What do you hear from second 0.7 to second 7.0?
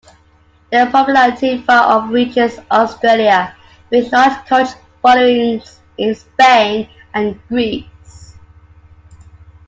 Their popularity far outreaches Australia, with large cult followings in Spain